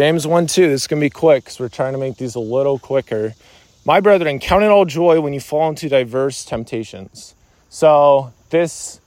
James 0.00 0.26
1 0.26 0.46
2, 0.46 0.66
this 0.68 0.80
is 0.80 0.86
going 0.86 0.98
to 0.98 1.04
be 1.04 1.10
quick 1.10 1.44
because 1.44 1.60
we're 1.60 1.68
trying 1.68 1.92
to 1.92 1.98
make 1.98 2.16
these 2.16 2.34
a 2.34 2.40
little 2.40 2.78
quicker. 2.78 3.34
My 3.84 4.00
brethren, 4.00 4.38
count 4.38 4.64
it 4.64 4.70
all 4.70 4.86
joy 4.86 5.20
when 5.20 5.34
you 5.34 5.40
fall 5.40 5.68
into 5.68 5.90
diverse 5.90 6.42
temptations. 6.42 7.34
So 7.68 8.32
this 8.48 8.98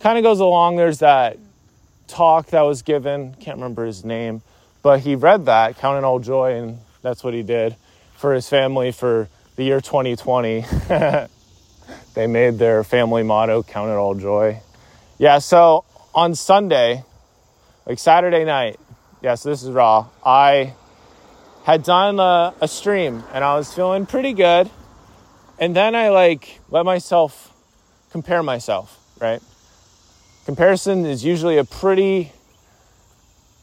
kind 0.00 0.16
of 0.16 0.24
goes 0.24 0.40
along. 0.40 0.76
There's 0.76 1.00
that 1.00 1.36
talk 2.06 2.46
that 2.46 2.62
was 2.62 2.80
given, 2.80 3.34
can't 3.34 3.58
remember 3.58 3.84
his 3.84 4.06
name, 4.06 4.40
but 4.80 5.00
he 5.00 5.16
read 5.16 5.44
that, 5.44 5.76
count 5.76 5.98
it 5.98 6.04
all 6.04 6.18
joy, 6.18 6.54
and 6.54 6.78
that's 7.02 7.22
what 7.22 7.34
he 7.34 7.42
did 7.42 7.76
for 8.16 8.32
his 8.32 8.48
family 8.48 8.90
for 8.90 9.28
the 9.56 9.64
year 9.64 9.82
2020. 9.82 10.64
they 12.14 12.26
made 12.26 12.58
their 12.58 12.84
family 12.84 13.22
motto, 13.22 13.62
count 13.62 13.90
it 13.90 13.96
all 13.96 14.14
joy. 14.14 14.62
Yeah, 15.18 15.40
so 15.40 15.84
on 16.14 16.34
Sunday, 16.34 17.04
like 17.84 17.98
Saturday 17.98 18.46
night, 18.46 18.80
yes, 19.22 19.42
this 19.42 19.62
is 19.62 19.70
raw. 19.70 20.06
I 20.24 20.74
had 21.64 21.82
done 21.82 22.18
a, 22.18 22.54
a, 22.60 22.68
stream 22.68 23.22
and 23.32 23.44
I 23.44 23.56
was 23.56 23.72
feeling 23.72 24.06
pretty 24.06 24.32
good. 24.32 24.70
And 25.58 25.74
then 25.74 25.94
I 25.94 26.08
like 26.10 26.60
let 26.70 26.84
myself 26.84 27.52
compare 28.10 28.42
myself, 28.42 28.98
right? 29.20 29.42
Comparison 30.44 31.04
is 31.04 31.24
usually 31.24 31.58
a 31.58 31.64
pretty 31.64 32.32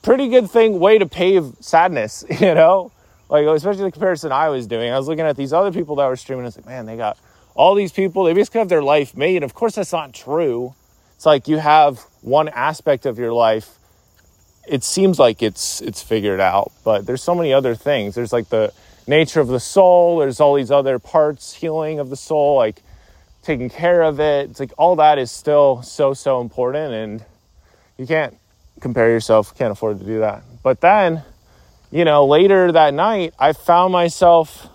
pretty 0.03 0.27
good 0.27 0.51
thing 0.51 0.79
way 0.79 0.99
to 0.99 1.05
pave 1.07 1.53
sadness, 1.61 2.23
you 2.39 2.53
know? 2.53 2.91
Like 3.27 3.47
especially 3.47 3.85
the 3.85 3.91
comparison 3.91 4.31
I 4.31 4.49
was 4.49 4.67
doing. 4.67 4.91
I 4.91 4.97
was 4.97 5.07
looking 5.07 5.25
at 5.25 5.35
these 5.35 5.51
other 5.51 5.71
people 5.71 5.95
that 5.95 6.07
were 6.07 6.15
streaming, 6.15 6.45
I 6.45 6.47
was 6.47 6.57
like, 6.57 6.67
man, 6.67 6.85
they 6.85 6.97
got 6.97 7.17
all 7.55 7.73
these 7.73 7.91
people, 7.91 8.25
they 8.25 8.33
basically 8.33 8.59
have 8.59 8.69
their 8.69 8.83
life 8.83 9.15
made. 9.17 9.41
Of 9.41 9.53
course 9.53 9.75
that's 9.75 9.93
not 9.93 10.13
true. 10.13 10.75
It's 11.15 11.25
like 11.25 11.47
you 11.47 11.57
have 11.57 12.01
one 12.21 12.49
aspect 12.49 13.05
of 13.05 13.17
your 13.17 13.33
life 13.33 13.79
it 14.67 14.83
seems 14.83 15.19
like 15.19 15.41
it's 15.41 15.81
it's 15.81 16.01
figured 16.01 16.39
out, 16.39 16.71
but 16.83 17.05
there's 17.05 17.23
so 17.23 17.35
many 17.35 17.53
other 17.53 17.75
things. 17.75 18.15
There's 18.15 18.33
like 18.33 18.49
the 18.49 18.73
nature 19.07 19.39
of 19.39 19.47
the 19.47 19.59
soul. 19.59 20.19
There's 20.19 20.39
all 20.39 20.55
these 20.55 20.71
other 20.71 20.99
parts, 20.99 21.53
healing 21.53 21.99
of 21.99 22.09
the 22.09 22.15
soul, 22.15 22.55
like 22.55 22.81
taking 23.43 23.69
care 23.69 24.01
of 24.01 24.19
it. 24.19 24.49
It's 24.49 24.59
like 24.59 24.73
all 24.77 24.95
that 24.97 25.17
is 25.17 25.31
still 25.31 25.81
so 25.81 26.13
so 26.13 26.41
important, 26.41 26.93
and 26.93 27.25
you 27.97 28.07
can't 28.07 28.35
compare 28.79 29.09
yourself. 29.09 29.57
Can't 29.57 29.71
afford 29.71 29.99
to 29.99 30.05
do 30.05 30.19
that. 30.19 30.43
But 30.63 30.81
then, 30.81 31.23
you 31.91 32.05
know, 32.05 32.25
later 32.25 32.71
that 32.71 32.93
night, 32.93 33.33
I 33.39 33.53
found 33.53 33.93
myself 33.93 34.67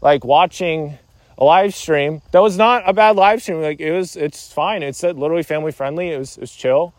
like 0.00 0.24
watching 0.24 0.98
a 1.36 1.44
live 1.44 1.74
stream 1.74 2.22
that 2.30 2.40
was 2.40 2.56
not 2.56 2.82
a 2.86 2.92
bad 2.92 3.16
live 3.16 3.42
stream. 3.42 3.60
Like 3.62 3.80
it 3.80 3.92
was, 3.92 4.16
it's 4.16 4.52
fine. 4.52 4.82
It's 4.82 5.02
uh, 5.02 5.10
literally 5.10 5.42
family 5.42 5.72
friendly. 5.72 6.10
It 6.10 6.18
was, 6.18 6.36
it 6.36 6.42
was 6.42 6.54
chill 6.54 6.94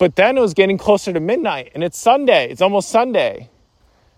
but 0.00 0.16
then 0.16 0.38
it 0.38 0.40
was 0.40 0.54
getting 0.54 0.78
closer 0.78 1.12
to 1.12 1.20
midnight 1.20 1.72
and 1.74 1.84
it's 1.84 1.98
Sunday. 1.98 2.48
It's 2.50 2.62
almost 2.62 2.88
Sunday. 2.88 3.50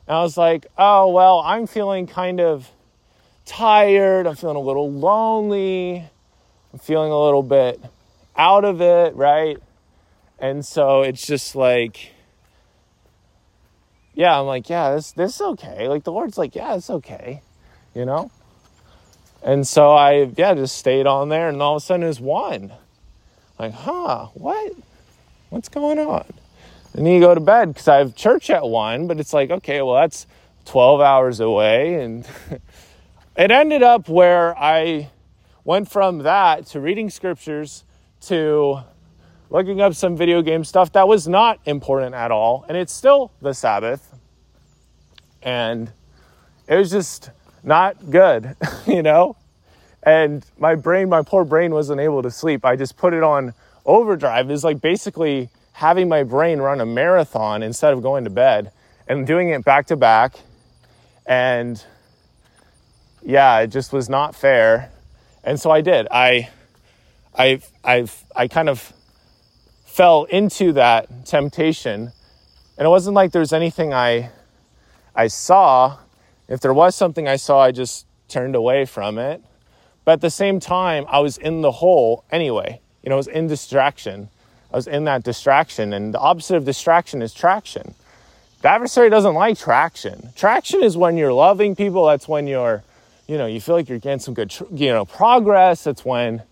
And 0.07 0.17
I 0.17 0.23
was 0.23 0.37
like, 0.37 0.69
oh, 0.79 1.11
well, 1.11 1.41
I'm 1.41 1.67
feeling 1.67 2.07
kind 2.07 2.41
of 2.41 2.71
tired. 3.45 4.29
I'm 4.29 4.37
feeling 4.37 4.55
a 4.55 4.61
little 4.61 4.89
lonely. 4.93 6.09
I'm 6.73 6.79
feeling 6.79 7.11
a 7.11 7.21
little 7.21 7.43
bit 7.43 7.83
out 8.37 8.65
of 8.65 8.81
it, 8.81 9.17
right? 9.17 9.59
And 10.39 10.65
so 10.65 11.03
it's 11.03 11.27
just 11.27 11.57
like, 11.57 12.13
yeah, 14.15 14.39
I'm 14.39 14.47
like, 14.47 14.71
yeah, 14.71 14.95
this 14.95 15.11
this 15.11 15.35
is 15.35 15.41
okay. 15.41 15.89
Like 15.89 16.05
the 16.05 16.13
Lord's 16.13 16.39
like, 16.39 16.55
yeah, 16.55 16.77
it's 16.77 16.91
okay, 16.91 17.43
you 17.93 18.05
know. 18.05 18.31
And 19.43 19.67
so 19.67 19.91
I, 19.91 20.31
yeah, 20.37 20.55
just 20.55 20.77
stayed 20.77 21.09
on 21.09 21.29
there, 21.29 21.49
and 21.49 21.61
all 21.61 21.75
of 21.75 21.83
a 21.83 21.85
sudden 21.85 22.05
it 22.05 22.09
was 22.09 22.21
one. 22.21 22.73
Like, 23.59 23.73
huh, 23.73 24.27
what? 24.35 24.75
What's 25.53 25.69
going 25.69 25.99
on? 25.99 26.25
And 26.95 27.05
then 27.05 27.13
you 27.13 27.21
go 27.21 27.35
to 27.35 27.41
bed 27.41 27.69
because 27.75 27.87
I 27.87 27.99
have 27.99 28.17
church 28.17 28.49
at 28.49 28.67
one, 28.67 29.07
but 29.07 29.21
it's 29.21 29.35
like, 29.35 29.51
okay, 29.51 29.83
well, 29.83 29.97
that's 29.97 30.27
12 30.65 31.03
hours 31.03 31.41
away. 31.41 32.03
And 32.03 32.27
it 33.37 33.51
ended 33.51 33.83
up 33.83 34.09
where 34.09 34.59
I 34.59 35.11
went 35.63 35.91
from 35.91 36.21
that 36.21 36.69
to 36.69 36.81
reading 36.81 37.11
scriptures 37.11 37.85
to 38.23 38.79
looking 39.51 39.83
up 39.83 39.93
some 39.93 40.17
video 40.17 40.41
game 40.41 40.65
stuff 40.65 40.91
that 40.93 41.07
was 41.07 41.29
not 41.29 41.61
important 41.67 42.15
at 42.15 42.31
all. 42.31 42.65
And 42.67 42.75
it's 42.75 42.95
still 42.95 43.31
the 43.43 43.53
Sabbath. 43.53 44.19
And 45.43 45.93
it 46.67 46.77
was 46.77 46.91
just 46.91 47.29
not 47.63 48.11
good, 48.11 48.57
you 48.87 49.03
know? 49.03 49.37
And 50.03 50.47
my 50.59 50.77
brain, 50.77 51.11
my 51.11 51.21
poor 51.21 51.45
brain 51.45 51.73
wasn't 51.73 52.01
able 52.01 52.23
to 52.23 52.31
sleep. 52.31 52.65
I 52.65 52.75
just 52.75 52.97
put 52.97 53.13
it 53.13 53.23
on 53.23 53.53
overdrive 53.85 54.51
is 54.51 54.65
like 54.65 54.81
basically 54.81 55.49
having 55.73 56.09
my 56.09 56.23
brain 56.23 56.61
run 56.61 56.81
a 56.81 56.87
marathon 56.87 57.63
instead 57.63 57.93
of 57.93 58.03
going 58.03 58.25
to 58.25 58.31
bed 58.31 58.71
and 59.09 59.27
doing 59.27 59.49
it 59.49 59.65
back 59.65 59.87
to 59.87 59.97
back. 59.97 60.37
And 61.27 61.83
yeah, 63.23 63.61
it 63.61 63.69
just 63.69 63.93
was 63.93 64.09
not 64.09 64.35
fair. 64.35 64.91
And 65.45 65.61
so 65.61 65.71
I 65.71 65.81
did. 65.81 66.07
I, 66.11 66.51
I, 67.37 67.61
I, 67.85 68.07
I 68.37 68.49
kind 68.49 68.69
of 68.69 68.93
fell 69.85 70.25
into 70.25 70.73
that 70.75 71.27
temptation. 71.27 72.13
And 72.79 72.87
it 72.87 72.89
wasn't 72.89 73.15
like 73.15 73.33
there 73.33 73.41
was 73.41 73.53
anything 73.53 73.93
I, 73.93 74.31
I 75.15 75.27
saw. 75.27 75.99
If 76.49 76.61
there 76.61 76.75
was 76.75 76.95
something 76.95 77.29
I 77.29 77.37
saw, 77.37 77.61
I 77.63 77.73
just 77.73 78.07
turned 78.29 78.55
away 78.55 78.85
from 78.85 79.19
it. 79.19 79.43
But 80.05 80.13
at 80.13 80.21
the 80.21 80.31
same 80.31 80.61
time, 80.61 81.05
I 81.09 81.21
was 81.21 81.39
in 81.39 81.61
the 81.61 81.71
hole 81.71 82.25
anyway. 82.31 82.81
You 83.03 83.11
know, 83.11 83.17
I 83.17 83.19
was 83.19 83.29
in 83.29 83.47
distraction. 83.49 84.29
I 84.73 84.77
was 84.77 84.87
in 84.87 85.05
that 85.05 85.23
distraction. 85.23 85.93
And 85.93 86.15
the 86.15 86.19
opposite 86.19 86.57
of 86.57 86.65
distraction 86.65 87.23
is 87.23 87.35
traction. 87.35 87.95
The 88.63 88.69
adversary 88.69 89.11
doesn't 89.11 89.35
like 89.35 89.59
traction. 89.59 90.31
Traction 90.37 90.83
is 90.83 90.97
when 90.97 91.17
you're 91.17 91.33
loving 91.33 91.75
people. 91.75 92.07
That's 92.07 92.29
when 92.29 92.47
you're, 92.47 92.85
you 93.27 93.37
know, 93.37 93.47
you 93.47 93.61
feel 93.61 93.75
like 93.75 93.89
you're 93.89 93.99
getting 93.99 94.21
some 94.21 94.35
good, 94.35 94.55
you 94.71 94.89
know, 94.89 95.05
progress. 95.05 95.85
That's 95.85 96.05
when, 96.05 96.43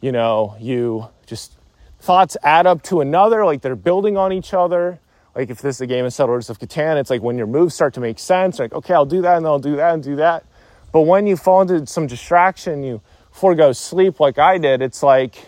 you 0.00 0.12
know, 0.12 0.56
you 0.60 1.08
just 1.26 1.52
thoughts 2.00 2.36
add 2.44 2.66
up 2.66 2.82
to 2.84 3.00
another, 3.00 3.44
like 3.44 3.62
they're 3.62 3.74
building 3.74 4.16
on 4.16 4.32
each 4.32 4.54
other. 4.54 5.00
Like 5.34 5.50
if 5.50 5.60
this 5.60 5.76
is 5.76 5.80
a 5.80 5.86
game 5.86 6.04
of 6.04 6.12
Settlers 6.12 6.48
of 6.48 6.58
Catan, 6.60 6.98
it's 7.00 7.10
like 7.10 7.20
when 7.20 7.36
your 7.36 7.48
moves 7.48 7.74
start 7.74 7.94
to 7.94 8.00
make 8.00 8.20
sense. 8.20 8.60
Like, 8.60 8.72
okay, 8.72 8.94
I'll 8.94 9.04
do 9.04 9.22
that 9.22 9.36
and 9.36 9.44
then 9.44 9.50
I'll 9.50 9.58
do 9.58 9.76
that 9.76 9.92
and 9.92 10.02
do 10.02 10.16
that. 10.16 10.44
But 10.92 11.02
when 11.02 11.26
you 11.26 11.36
fall 11.36 11.62
into 11.62 11.84
some 11.86 12.06
distraction, 12.06 12.84
you 12.84 13.02
forego 13.32 13.72
sleep 13.72 14.20
like 14.20 14.38
I 14.38 14.56
did, 14.56 14.80
it's 14.80 15.02
like, 15.02 15.44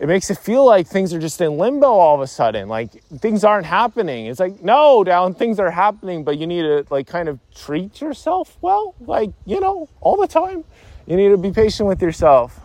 it 0.00 0.08
makes 0.08 0.30
it 0.30 0.38
feel 0.38 0.64
like 0.64 0.86
things 0.86 1.12
are 1.12 1.18
just 1.18 1.42
in 1.42 1.58
limbo 1.58 1.86
all 1.86 2.14
of 2.14 2.22
a 2.22 2.26
sudden. 2.26 2.68
Like 2.68 3.04
things 3.18 3.44
aren't 3.44 3.66
happening. 3.66 4.26
It's 4.26 4.40
like 4.40 4.62
no 4.62 5.04
down 5.04 5.34
things 5.34 5.60
are 5.60 5.70
happening 5.70 6.24
but 6.24 6.38
you 6.38 6.46
need 6.46 6.62
to 6.62 6.86
like 6.88 7.06
kind 7.06 7.28
of 7.28 7.38
treat 7.54 8.00
yourself 8.00 8.56
well. 8.62 8.94
Like 8.98 9.30
you 9.44 9.60
know 9.60 9.90
all 10.00 10.16
the 10.16 10.26
time. 10.26 10.64
You 11.06 11.16
need 11.16 11.28
to 11.28 11.36
be 11.36 11.50
patient 11.50 11.86
with 11.86 12.00
yourself. 12.00 12.58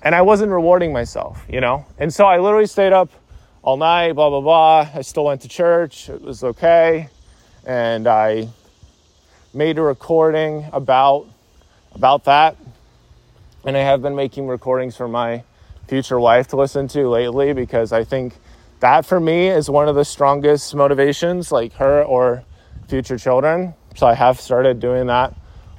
And 0.00 0.14
i 0.14 0.22
wasn't 0.22 0.52
rewarding 0.52 0.92
myself 0.92 1.44
you 1.48 1.60
know? 1.60 1.84
And 1.98 2.14
so 2.14 2.26
i 2.26 2.38
literally 2.38 2.66
stayed 2.66 2.92
up 2.92 3.10
all 3.62 3.76
night 3.76 4.12
blah 4.12 4.30
blah 4.30 4.40
blah. 4.40 4.88
I 4.94 5.02
still 5.02 5.24
went 5.24 5.40
to 5.42 5.48
church. 5.48 6.08
It 6.08 6.22
was 6.22 6.44
okay. 6.44 7.08
And 7.66 8.06
i 8.06 8.48
made 9.52 9.78
a 9.78 9.82
recording 9.82 10.64
about 10.72 11.26
about 11.92 12.22
that. 12.26 12.56
And 13.64 13.76
i 13.76 13.80
have 13.80 14.00
been 14.00 14.14
making 14.14 14.46
recordings 14.46 14.96
for 14.96 15.08
my 15.08 15.42
future 15.88 16.20
wife 16.20 16.48
to 16.48 16.56
listen 16.56 16.86
to 16.88 17.08
lately 17.08 17.52
because 17.52 17.92
I 17.92 18.04
think 18.04 18.34
that 18.80 19.06
for 19.06 19.18
me 19.18 19.48
is 19.48 19.68
one 19.68 19.88
of 19.88 19.96
the 19.96 20.04
strongest 20.04 20.74
motivations, 20.74 21.50
like 21.50 21.72
her 21.74 22.02
or 22.04 22.44
future 22.88 23.18
children. 23.18 23.74
So 23.96 24.06
I 24.06 24.14
have 24.14 24.40
started 24.40 24.78
doing 24.78 25.06
that 25.06 25.34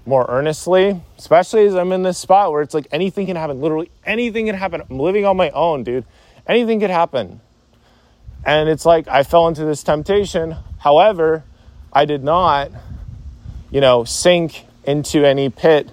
more 0.05 0.25
earnestly, 0.27 1.01
especially 1.17 1.67
as 1.67 1.75
I'm 1.75 1.91
in 1.91 2.03
this 2.03 2.17
spot 2.17 2.51
where 2.51 2.61
it's 2.61 2.73
like 2.73 2.87
anything 2.91 3.27
can 3.27 3.35
happen. 3.35 3.61
Literally 3.61 3.91
anything 4.05 4.47
can 4.47 4.55
happen. 4.55 4.81
I'm 4.89 4.99
living 4.99 5.25
on 5.25 5.37
my 5.37 5.51
own, 5.51 5.83
dude. 5.83 6.05
Anything 6.47 6.79
could 6.79 6.89
happen. 6.89 7.39
And 8.43 8.67
it's 8.67 8.85
like 8.85 9.07
I 9.07 9.23
fell 9.23 9.47
into 9.47 9.63
this 9.65 9.83
temptation. 9.83 10.55
However, 10.79 11.43
I 11.93 12.05
did 12.05 12.23
not, 12.23 12.71
you 13.69 13.81
know, 13.81 14.03
sink 14.03 14.65
into 14.83 15.23
any 15.25 15.49
pit 15.49 15.89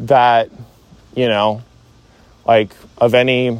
that, 0.00 0.50
you 1.14 1.28
know, 1.28 1.62
like 2.46 2.74
of 2.98 3.14
any 3.14 3.58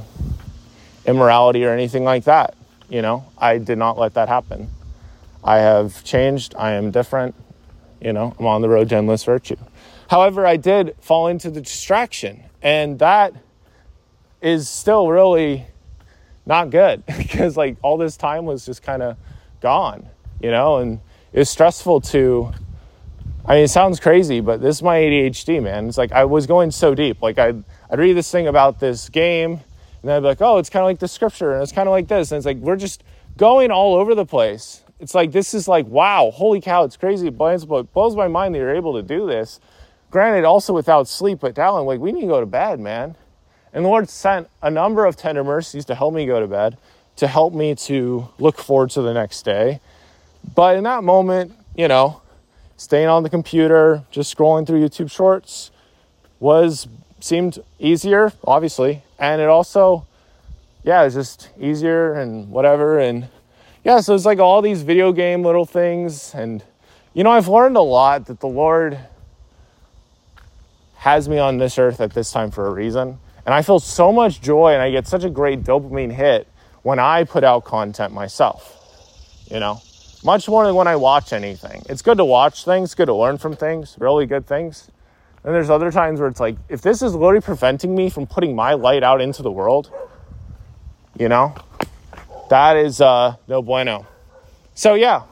immorality 1.06 1.64
or 1.64 1.70
anything 1.70 2.04
like 2.04 2.24
that. 2.24 2.54
You 2.88 3.02
know, 3.02 3.24
I 3.38 3.58
did 3.58 3.78
not 3.78 3.98
let 3.98 4.14
that 4.14 4.28
happen. 4.28 4.68
I 5.42 5.58
have 5.58 6.04
changed. 6.04 6.54
I 6.56 6.72
am 6.72 6.90
different. 6.90 7.34
You 8.00 8.12
know, 8.12 8.34
I'm 8.38 8.46
on 8.46 8.62
the 8.62 8.68
road 8.68 8.88
to 8.90 8.96
endless 8.96 9.24
virtue. 9.24 9.56
However, 10.08 10.46
I 10.46 10.56
did 10.56 10.94
fall 11.00 11.28
into 11.28 11.50
the 11.50 11.60
distraction, 11.60 12.42
and 12.60 12.98
that 12.98 13.32
is 14.40 14.68
still 14.68 15.08
really 15.08 15.66
not 16.44 16.70
good 16.70 17.04
because 17.18 17.56
like 17.56 17.76
all 17.82 17.96
this 17.96 18.16
time 18.16 18.44
was 18.44 18.66
just 18.66 18.82
kind 18.82 19.02
of 19.02 19.16
gone, 19.60 20.06
you 20.40 20.50
know, 20.50 20.78
and 20.78 21.00
it's 21.32 21.50
stressful 21.50 22.00
to 22.00 22.52
I 23.44 23.56
mean, 23.56 23.64
it 23.64 23.68
sounds 23.68 23.98
crazy, 23.98 24.40
but 24.40 24.60
this 24.60 24.76
is 24.76 24.82
my 24.82 24.98
ADHD, 24.98 25.62
man. 25.62 25.88
It's 25.88 25.98
like 25.98 26.12
I 26.12 26.24
was 26.24 26.46
going 26.46 26.70
so 26.70 26.94
deep. 26.94 27.22
Like 27.22 27.38
I'd, 27.38 27.64
I'd 27.90 27.98
read 27.98 28.12
this 28.12 28.30
thing 28.30 28.46
about 28.46 28.78
this 28.78 29.08
game, 29.08 29.60
and 30.02 30.10
I'd 30.10 30.20
be 30.20 30.26
like, 30.26 30.40
oh, 30.40 30.58
it's 30.58 30.70
kind 30.70 30.82
of 30.82 30.86
like 30.86 31.00
the 31.00 31.08
scripture, 31.08 31.52
and 31.52 31.62
it's 31.62 31.72
kind 31.72 31.88
of 31.88 31.92
like 31.92 32.06
this. 32.06 32.30
And 32.30 32.36
it's 32.36 32.46
like 32.46 32.58
we're 32.58 32.76
just 32.76 33.02
going 33.36 33.72
all 33.72 33.96
over 33.96 34.14
the 34.14 34.24
place. 34.24 34.82
It's 35.00 35.16
like, 35.16 35.32
this 35.32 35.52
is 35.52 35.66
like, 35.66 35.86
wow, 35.86 36.30
holy 36.32 36.60
cow, 36.60 36.84
it's 36.84 36.96
crazy. 36.96 37.26
It 37.26 37.36
blows, 37.36 37.64
blows 37.64 38.14
my 38.14 38.28
mind 38.28 38.54
that 38.54 38.60
you're 38.60 38.76
able 38.76 38.94
to 38.94 39.02
do 39.02 39.26
this. 39.26 39.58
Granted, 40.12 40.44
also 40.44 40.72
without 40.72 41.08
sleep, 41.08 41.40
but 41.40 41.56
Dallin, 41.56 41.86
like, 41.86 41.98
we 41.98 42.12
need 42.12 42.20
to 42.20 42.26
go 42.28 42.38
to 42.38 42.46
bed, 42.46 42.78
man. 42.78 43.16
And 43.72 43.84
the 43.84 43.88
Lord 43.88 44.08
sent 44.08 44.48
a 44.62 44.70
number 44.70 45.04
of 45.04 45.16
tender 45.16 45.42
mercies 45.42 45.84
to 45.86 45.96
help 45.96 46.14
me 46.14 46.24
go 46.24 46.38
to 46.38 46.46
bed, 46.46 46.78
to 47.16 47.26
help 47.26 47.52
me 47.52 47.74
to 47.74 48.28
look 48.38 48.58
forward 48.58 48.90
to 48.90 49.02
the 49.02 49.12
next 49.12 49.42
day. 49.42 49.80
But 50.54 50.76
in 50.76 50.84
that 50.84 51.02
moment, 51.02 51.52
you 51.74 51.88
know, 51.88 52.21
staying 52.82 53.08
on 53.08 53.22
the 53.22 53.30
computer, 53.30 54.02
just 54.10 54.36
scrolling 54.36 54.66
through 54.66 54.86
YouTube 54.86 55.10
shorts 55.10 55.70
was 56.40 56.88
seemed 57.20 57.62
easier, 57.78 58.32
obviously. 58.44 59.02
And 59.18 59.40
it 59.40 59.48
also, 59.48 60.06
yeah, 60.82 61.04
it's 61.04 61.14
just 61.14 61.50
easier 61.60 62.14
and 62.14 62.50
whatever. 62.50 62.98
And 62.98 63.28
yeah, 63.84 64.00
so 64.00 64.14
it's 64.14 64.24
like 64.24 64.40
all 64.40 64.60
these 64.62 64.82
video 64.82 65.12
game 65.12 65.44
little 65.44 65.64
things. 65.64 66.34
And, 66.34 66.64
you 67.14 67.22
know, 67.22 67.30
I've 67.30 67.48
learned 67.48 67.76
a 67.76 67.82
lot 67.82 68.26
that 68.26 68.40
the 68.40 68.48
Lord 68.48 68.98
has 70.96 71.28
me 71.28 71.38
on 71.38 71.58
this 71.58 71.78
earth 71.78 72.00
at 72.00 72.12
this 72.12 72.32
time 72.32 72.50
for 72.50 72.66
a 72.66 72.70
reason. 72.70 73.18
And 73.46 73.54
I 73.54 73.62
feel 73.62 73.78
so 73.78 74.12
much 74.12 74.40
joy 74.40 74.72
and 74.72 74.82
I 74.82 74.90
get 74.90 75.06
such 75.06 75.24
a 75.24 75.30
great 75.30 75.62
dopamine 75.62 76.12
hit 76.12 76.48
when 76.82 76.98
I 76.98 77.22
put 77.22 77.44
out 77.44 77.64
content 77.64 78.12
myself, 78.12 79.46
you 79.48 79.60
know, 79.60 79.80
much 80.24 80.48
more 80.48 80.64
than 80.66 80.74
when 80.74 80.86
I 80.86 80.96
watch 80.96 81.32
anything. 81.32 81.82
It's 81.88 82.02
good 82.02 82.18
to 82.18 82.24
watch 82.24 82.64
things, 82.64 82.94
good 82.94 83.06
to 83.06 83.14
learn 83.14 83.38
from 83.38 83.56
things, 83.56 83.96
really 83.98 84.26
good 84.26 84.46
things. 84.46 84.90
And 85.44 85.54
there's 85.54 85.70
other 85.70 85.90
times 85.90 86.20
where 86.20 86.28
it's 86.28 86.40
like, 86.40 86.56
if 86.68 86.82
this 86.82 87.02
is 87.02 87.14
literally 87.14 87.40
preventing 87.40 87.94
me 87.94 88.08
from 88.10 88.26
putting 88.26 88.54
my 88.54 88.74
light 88.74 89.02
out 89.02 89.20
into 89.20 89.42
the 89.42 89.50
world, 89.50 89.90
you 91.18 91.28
know, 91.28 91.54
that 92.48 92.76
is 92.76 93.00
uh, 93.00 93.36
no 93.48 93.62
bueno. 93.62 94.06
So, 94.74 94.94
yeah. 94.94 95.22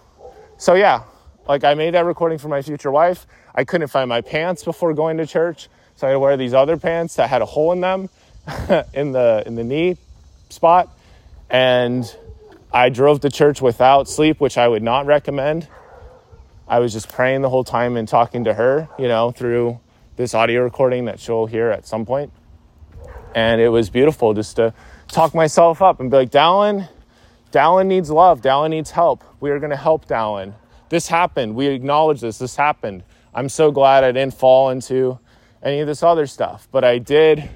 So, 0.58 0.74
yeah. 0.74 1.04
Like, 1.46 1.64
I 1.64 1.74
made 1.74 1.94
that 1.94 2.04
recording 2.04 2.38
for 2.38 2.48
my 2.48 2.62
future 2.62 2.90
wife. 2.90 3.26
I 3.54 3.64
couldn't 3.64 3.88
find 3.88 4.08
my 4.08 4.20
pants 4.20 4.64
before 4.64 4.92
going 4.94 5.16
to 5.18 5.26
church. 5.26 5.68
So 5.96 6.06
I 6.06 6.10
had 6.10 6.14
to 6.14 6.20
wear 6.20 6.36
these 6.36 6.54
other 6.54 6.76
pants 6.76 7.16
that 7.16 7.28
had 7.28 7.42
a 7.42 7.46
hole 7.46 7.72
in 7.72 7.80
them 7.80 8.08
in 8.94 9.12
the 9.12 9.42
in 9.46 9.54
the 9.54 9.64
knee 9.64 9.96
spot. 10.48 10.88
And 11.50 12.04
I 12.72 12.88
drove 12.88 13.20
to 13.20 13.30
church 13.30 13.60
without 13.60 14.08
sleep, 14.08 14.40
which 14.40 14.56
I 14.56 14.68
would 14.68 14.82
not 14.82 15.04
recommend. 15.04 15.66
I 16.68 16.78
was 16.78 16.92
just 16.92 17.08
praying 17.08 17.42
the 17.42 17.48
whole 17.48 17.64
time 17.64 17.96
and 17.96 18.06
talking 18.06 18.44
to 18.44 18.54
her, 18.54 18.88
you 18.96 19.08
know, 19.08 19.32
through 19.32 19.80
this 20.14 20.34
audio 20.34 20.62
recording 20.62 21.06
that 21.06 21.18
she'll 21.18 21.46
hear 21.46 21.70
at 21.70 21.84
some 21.84 22.06
point. 22.06 22.32
And 23.34 23.60
it 23.60 23.70
was 23.70 23.90
beautiful 23.90 24.34
just 24.34 24.54
to 24.56 24.72
talk 25.08 25.34
myself 25.34 25.82
up 25.82 25.98
and 25.98 26.12
be 26.12 26.18
like, 26.18 26.30
Dallin, 26.30 26.88
Dallin 27.50 27.86
needs 27.86 28.08
love. 28.08 28.40
Dallin 28.40 28.70
needs 28.70 28.92
help. 28.92 29.24
We 29.40 29.50
are 29.50 29.58
going 29.58 29.70
to 29.70 29.76
help 29.76 30.06
Dallin. 30.06 30.54
This 30.90 31.08
happened. 31.08 31.56
We 31.56 31.66
acknowledge 31.66 32.20
this. 32.20 32.38
This 32.38 32.54
happened. 32.54 33.02
I'm 33.34 33.48
so 33.48 33.72
glad 33.72 34.04
I 34.04 34.12
didn't 34.12 34.34
fall 34.34 34.70
into 34.70 35.18
any 35.60 35.80
of 35.80 35.88
this 35.88 36.04
other 36.04 36.28
stuff. 36.28 36.68
But 36.70 36.84
I 36.84 36.98
did, 36.98 37.50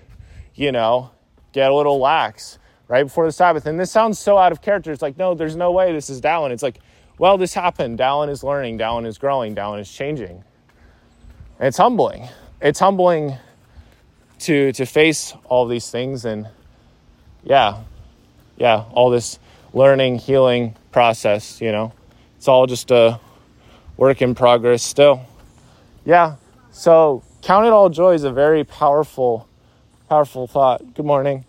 you 0.56 0.72
know, 0.72 1.12
get 1.52 1.70
a 1.70 1.74
little 1.74 2.00
lax 2.00 2.58
right 2.88 3.04
before 3.04 3.26
the 3.26 3.32
Sabbath. 3.32 3.66
And 3.66 3.78
this 3.78 3.90
sounds 3.90 4.18
so 4.18 4.38
out 4.38 4.52
of 4.52 4.62
character. 4.62 4.92
It's 4.92 5.02
like, 5.02 5.16
no, 5.16 5.34
there's 5.34 5.56
no 5.56 5.72
way 5.72 5.92
this 5.92 6.10
is 6.10 6.20
Dallin. 6.20 6.50
It's 6.50 6.62
like, 6.62 6.80
well, 7.18 7.38
this 7.38 7.54
happened. 7.54 7.98
Dallin 7.98 8.28
is 8.28 8.42
learning. 8.42 8.78
Dallin 8.78 9.06
is 9.06 9.18
growing. 9.18 9.54
Dallin 9.54 9.80
is 9.80 9.90
changing. 9.90 10.42
And 11.58 11.68
it's 11.68 11.78
humbling. 11.78 12.28
It's 12.60 12.80
humbling 12.80 13.36
to 14.40 14.72
to 14.72 14.84
face 14.84 15.32
all 15.44 15.66
these 15.66 15.90
things 15.90 16.24
and 16.24 16.48
yeah, 17.44 17.82
yeah, 18.56 18.84
all 18.92 19.10
this 19.10 19.38
learning, 19.72 20.18
healing 20.18 20.76
process, 20.92 21.60
you 21.60 21.72
know. 21.72 21.92
It's 22.36 22.48
all 22.48 22.66
just 22.66 22.90
a 22.90 23.20
work 23.96 24.22
in 24.22 24.34
progress 24.34 24.82
still. 24.82 25.24
Yeah. 26.04 26.36
So 26.72 27.22
count 27.42 27.66
it 27.66 27.72
all 27.72 27.88
joy 27.90 28.14
is 28.14 28.24
a 28.24 28.32
very 28.32 28.64
powerful, 28.64 29.48
powerful 30.08 30.46
thought. 30.46 30.94
Good 30.94 31.06
morning. 31.06 31.44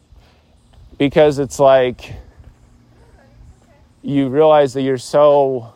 Because 0.97 1.39
it's 1.39 1.59
like 1.59 2.13
you 4.01 4.29
realize 4.29 4.73
that 4.73 4.83
you're 4.83 4.97
so, 4.97 5.73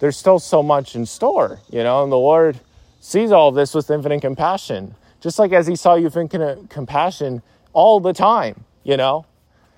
there's 0.00 0.16
still 0.16 0.38
so 0.38 0.62
much 0.62 0.96
in 0.96 1.06
store, 1.06 1.60
you 1.70 1.82
know, 1.82 2.02
and 2.02 2.10
the 2.10 2.16
Lord 2.16 2.58
sees 3.00 3.30
all 3.30 3.50
of 3.50 3.54
this 3.54 3.74
with 3.74 3.90
infinite 3.90 4.20
compassion. 4.20 4.94
Just 5.20 5.38
like 5.38 5.52
as 5.52 5.66
He 5.66 5.76
saw 5.76 5.94
you 5.94 6.04
with 6.04 6.16
infinite 6.16 6.70
compassion 6.70 7.42
all 7.72 8.00
the 8.00 8.12
time, 8.12 8.64
you 8.84 8.96
know? 8.96 9.26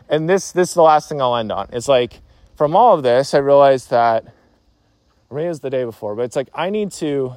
And 0.09 0.29
this, 0.29 0.53
this 0.53 0.71
is 0.71 0.75
the 0.75 0.83
last 0.83 1.09
thing 1.09 1.21
I'll 1.21 1.37
end 1.37 1.53
on. 1.53 1.69
It's 1.73 1.89
like, 1.89 2.21
from 2.57 2.77
all 2.77 2.95
of 2.95 3.03
this, 3.03 3.35
I 3.35 3.39
realized 3.39 3.91
that, 3.91 4.25
maybe 5.31 5.47
it 5.47 5.49
was 5.49 5.61
the 5.61 5.71
day 5.71 5.85
before, 5.85 6.15
but 6.15 6.23
it's 6.23 6.37
like 6.37 6.49
I 6.55 6.71
need 6.71 6.93
to 6.93 7.35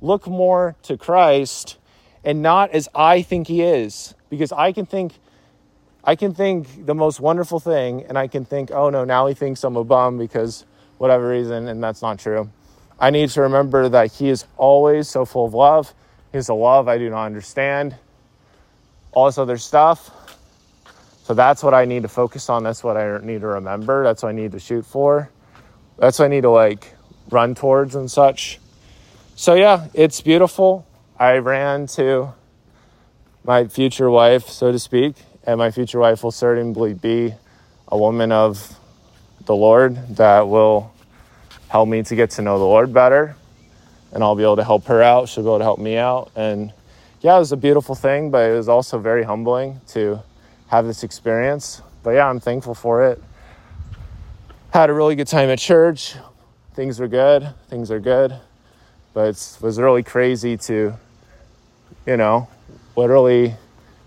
look 0.00 0.28
more 0.28 0.76
to 0.82 0.96
Christ 0.96 1.78
and 2.24 2.42
not 2.42 2.70
as 2.70 2.88
I 2.94 3.22
think 3.22 3.46
he 3.48 3.62
is 3.62 4.14
because 4.30 4.52
I 4.52 4.72
can 4.72 4.86
think 4.86 5.14
I 6.02 6.16
can 6.16 6.34
think 6.34 6.86
the 6.86 6.94
most 6.94 7.20
wonderful 7.20 7.60
thing 7.60 8.04
and 8.08 8.18
I 8.18 8.26
can 8.26 8.44
think 8.44 8.70
oh 8.70 8.90
no 8.90 9.04
now 9.04 9.26
he 9.26 9.34
thinks 9.34 9.64
I'm 9.64 9.76
a 9.76 9.84
bum 9.84 10.18
because 10.18 10.64
whatever 10.98 11.28
reason 11.28 11.68
and 11.68 11.82
that's 11.82 12.02
not 12.02 12.18
true. 12.18 12.50
I 12.98 13.10
need 13.10 13.30
to 13.30 13.42
remember 13.42 13.88
that 13.88 14.12
he 14.12 14.28
is 14.28 14.46
always 14.56 15.08
so 15.08 15.24
full 15.24 15.46
of 15.46 15.54
love. 15.54 15.94
He 16.32 16.38
He's 16.38 16.48
a 16.48 16.54
love 16.54 16.88
I 16.88 16.98
do 16.98 17.10
not 17.10 17.26
understand. 17.26 17.96
All 19.12 19.26
this 19.26 19.38
other 19.38 19.58
stuff. 19.58 20.10
So 21.24 21.32
that's 21.32 21.62
what 21.62 21.72
I 21.72 21.86
need 21.86 22.02
to 22.02 22.08
focus 22.08 22.50
on. 22.50 22.64
That's 22.64 22.84
what 22.84 22.96
I 22.96 23.18
need 23.18 23.40
to 23.40 23.46
remember. 23.46 24.04
That's 24.04 24.22
what 24.22 24.28
I 24.28 24.32
need 24.32 24.52
to 24.52 24.58
shoot 24.58 24.84
for. 24.84 25.30
That's 25.96 26.18
what 26.18 26.26
I 26.26 26.28
need 26.28 26.42
to 26.42 26.50
like 26.50 26.94
run 27.30 27.54
towards 27.54 27.94
and 27.94 28.10
such. 28.10 28.58
So, 29.36 29.54
yeah, 29.54 29.88
it's 29.94 30.20
beautiful. 30.20 30.86
I 31.18 31.38
ran 31.38 31.86
to 31.88 32.34
my 33.44 33.68
future 33.68 34.10
wife, 34.10 34.48
so 34.48 34.72
to 34.72 34.80
speak, 34.80 35.14
and 35.44 35.58
my 35.58 35.70
future 35.70 36.00
wife 36.00 36.24
will 36.24 36.32
certainly 36.32 36.92
be 36.92 37.34
a 37.86 37.96
woman 37.96 38.32
of 38.32 38.76
the 39.46 39.54
Lord 39.54 40.16
that 40.16 40.48
will 40.48 40.92
help 41.68 41.88
me 41.88 42.02
to 42.02 42.16
get 42.16 42.30
to 42.30 42.42
know 42.42 42.58
the 42.58 42.64
Lord 42.64 42.92
better. 42.92 43.36
And 44.12 44.24
I'll 44.24 44.34
be 44.34 44.42
able 44.42 44.56
to 44.56 44.64
help 44.64 44.86
her 44.86 45.02
out. 45.02 45.28
She'll 45.28 45.44
be 45.44 45.50
able 45.50 45.58
to 45.58 45.64
help 45.64 45.78
me 45.78 45.96
out. 45.96 46.32
And 46.34 46.72
yeah, 47.20 47.36
it 47.36 47.38
was 47.38 47.52
a 47.52 47.56
beautiful 47.56 47.94
thing, 47.94 48.32
but 48.32 48.50
it 48.50 48.54
was 48.54 48.68
also 48.68 48.98
very 48.98 49.22
humbling 49.22 49.80
to 49.88 50.20
have 50.66 50.84
this 50.84 51.04
experience. 51.04 51.80
But 52.02 52.10
yeah, 52.10 52.28
I'm 52.28 52.40
thankful 52.40 52.74
for 52.74 53.04
it. 53.04 53.22
Had 54.72 54.90
a 54.90 54.92
really 54.92 55.14
good 55.14 55.28
time 55.28 55.48
at 55.48 55.60
church. 55.60 56.16
Things 56.74 56.98
were 56.98 57.06
good. 57.06 57.54
Things 57.68 57.92
are 57.92 58.00
good 58.00 58.40
but 59.14 59.28
it 59.28 59.58
was 59.62 59.80
really 59.80 60.02
crazy 60.02 60.56
to, 60.56 60.92
you 62.06 62.16
know, 62.16 62.48
literally 62.96 63.54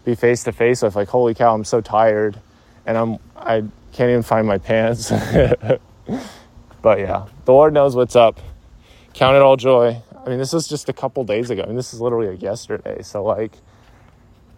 be 0.05 0.15
face 0.15 0.43
to 0.45 0.51
face 0.51 0.81
with 0.81 0.95
like, 0.95 1.09
holy 1.09 1.33
cow, 1.33 1.53
I'm 1.53 1.65
so 1.65 1.81
tired, 1.81 2.39
and 2.85 2.97
I'm 2.97 3.17
I 3.35 3.63
can't 3.91 4.09
even 4.09 4.23
find 4.23 4.47
my 4.47 4.57
pants. 4.57 5.09
but 6.81 6.99
yeah, 6.99 7.27
the 7.45 7.51
Lord 7.51 7.73
knows 7.73 7.95
what's 7.95 8.15
up. 8.15 8.39
Count 9.13 9.35
it 9.35 9.41
all 9.41 9.57
joy. 9.57 10.01
I 10.25 10.29
mean, 10.29 10.39
this 10.39 10.53
was 10.53 10.67
just 10.67 10.89
a 10.89 10.93
couple 10.93 11.23
days 11.23 11.49
ago. 11.49 11.63
I 11.63 11.67
mean, 11.67 11.75
this 11.75 11.93
is 11.93 12.01
literally 12.01 12.27
like 12.27 12.41
yesterday. 12.41 13.01
So 13.01 13.23
like, 13.23 13.53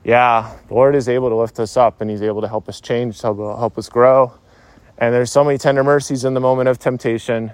yeah, 0.03 0.55
the 0.67 0.73
Lord 0.73 0.95
is 0.95 1.07
able 1.07 1.29
to 1.29 1.35
lift 1.35 1.59
us 1.59 1.77
up, 1.77 2.01
and 2.01 2.09
He's 2.09 2.21
able 2.21 2.41
to 2.41 2.47
help 2.47 2.69
us 2.69 2.81
change, 2.81 3.21
help 3.21 3.37
help 3.37 3.77
us 3.77 3.89
grow. 3.89 4.33
And 4.97 5.13
there's 5.13 5.31
so 5.31 5.43
many 5.43 5.57
tender 5.57 5.83
mercies 5.83 6.25
in 6.25 6.33
the 6.33 6.41
moment 6.41 6.67
of 6.67 6.77
temptation, 6.77 7.53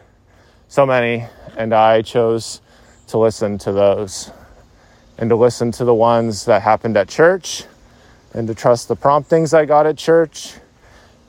so 0.68 0.86
many, 0.86 1.28
and 1.56 1.74
I 1.74 2.02
chose 2.02 2.60
to 3.08 3.20
listen 3.20 3.60
to 3.60 3.72
those 3.72 4.32
and 5.18 5.30
to 5.30 5.36
listen 5.36 5.72
to 5.74 5.86
the 5.86 5.94
ones 5.94 6.46
that 6.46 6.62
happened 6.62 6.98
at 6.98 7.08
church 7.08 7.64
and 8.34 8.48
to 8.48 8.56
trust 8.56 8.88
the 8.88 8.96
promptings 8.96 9.54
I 9.54 9.66
got 9.66 9.86
at 9.86 9.98
church. 9.98 10.56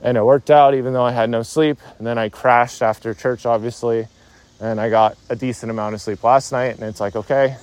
And 0.03 0.17
it 0.17 0.25
worked 0.25 0.51
out 0.51 0.75
even 0.75 0.93
though 0.93 1.05
I 1.05 1.13
had 1.13 1.31
no 1.31 1.43
sleep. 1.43 1.79
And 1.99 2.07
then 2.07 2.19
I 2.19 2.29
crashed 2.29 2.83
after 2.83 3.15
church, 3.15 3.47
obviously. 3.47 4.09
And 4.61 4.81
I 4.81 4.91
got 4.91 5.17
a 5.29 5.37
decent 5.37 5.71
amount 5.71 5.95
of 5.95 6.01
sleep 6.01 6.23
last 6.25 6.53
night. 6.53 6.75
And 6.77 6.85
it's 6.85 7.01
like, 7.01 7.17
okay, 7.17 7.57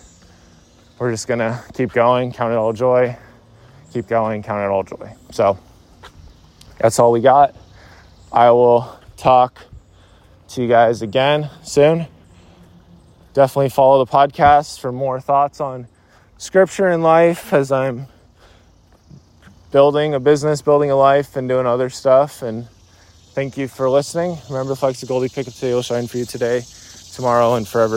we're 1.00 1.12
just 1.12 1.28
to 1.40 1.64
keep 1.74 1.92
going, 1.92 2.32
count 2.32 2.54
it 2.54 2.58
all 2.58 2.74
joy, 2.74 3.18
keep 3.92 4.08
going, 4.08 4.44
count 4.44 4.64
it 4.64 4.70
all 4.70 4.84
joy. 4.84 5.14
So 5.32 5.58
that's 6.80 7.00
all 7.00 7.12
we 7.12 7.22
got. 7.22 7.56
I 8.32 8.52
will 8.52 9.00
talk 9.18 9.60
to 10.50 10.62
you 10.62 10.68
guys 10.68 11.02
again 11.02 11.50
soon 11.64 12.08
definitely 13.34 13.70
follow 13.70 14.04
the 14.06 14.12
podcast 14.12 14.80
for 14.80 14.92
more 14.92 15.20
thoughts 15.20 15.60
on 15.60 15.88
scripture 16.44 16.90
in 16.90 17.02
life 17.02 17.54
as 17.54 17.72
I'm 17.72 18.06
building 19.72 20.14
a 20.14 20.20
business, 20.20 20.62
building 20.62 20.92
a 20.92 20.96
life, 20.96 21.38
and 21.38 21.48
doing 21.48 21.66
other 21.66 21.90
stuff. 21.90 22.42
And 22.42 22.68
thank 23.34 23.56
you 23.56 23.70
for 23.70 23.90
listening. 23.90 24.38
Remember, 24.50 24.76
the 24.76 24.76
of 25.04 25.08
Goldie 25.08 25.30
Pickup 25.30 25.54
today 25.54 25.74
will 25.74 25.82
shine 25.82 26.06
for 26.06 26.18
you 26.18 26.26
today, 26.26 26.62
tomorrow, 27.14 27.56
and 27.56 27.66
forever. 27.66 27.92